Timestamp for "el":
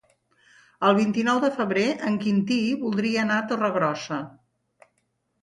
0.87-0.95